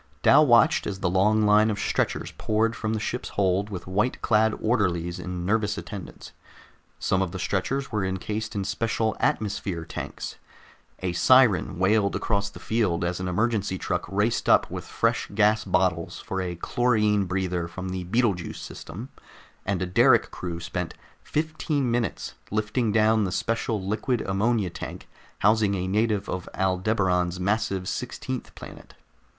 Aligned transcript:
Dal 0.23 0.43
watched 0.47 0.87
as 0.87 1.01
the 1.01 1.09
long 1.11 1.43
line 1.45 1.69
of 1.69 1.77
stretchers 1.77 2.33
poured 2.39 2.75
from 2.75 2.95
the 2.95 2.99
ship's 2.99 3.29
hold 3.37 3.69
with 3.69 3.85
white 3.85 4.19
clad 4.23 4.55
orderlies 4.59 5.19
in 5.19 5.45
nervous 5.45 5.77
attendance. 5.77 6.31
Some 6.97 7.21
of 7.21 7.31
the 7.31 7.37
stretchers 7.37 7.91
were 7.91 8.03
encased 8.03 8.55
in 8.55 8.63
special 8.63 9.15
atmosphere 9.19 9.85
tanks; 9.85 10.37
a 11.03 11.13
siren 11.13 11.77
wailed 11.77 12.15
across 12.15 12.49
the 12.49 12.59
field 12.59 13.05
as 13.05 13.19
an 13.19 13.27
emergency 13.27 13.77
truck 13.77 14.05
raced 14.09 14.49
up 14.49 14.71
with 14.71 14.85
fresh 14.85 15.29
gas 15.35 15.65
bottles 15.65 16.17
for 16.19 16.41
a 16.41 16.55
chlorine 16.55 17.25
breather 17.25 17.67
from 17.67 17.89
the 17.89 18.03
Betelgeuse 18.05 18.59
system, 18.59 19.09
and 19.67 19.83
a 19.83 19.85
derrick 19.85 20.31
crew 20.31 20.59
spent 20.59 20.95
fifteen 21.21 21.91
minutes 21.91 22.33
lifting 22.49 22.91
down 22.91 23.23
the 23.23 23.31
special 23.31 23.79
liquid 23.79 24.21
ammonia 24.21 24.71
tank 24.71 25.07
housing 25.45 25.75
a 25.75 25.87
native 25.87 26.27
of 26.27 26.49
Aldebaran's 26.55 27.39
massive 27.39 27.87
sixteenth 27.87 28.55
planet. 28.55 28.95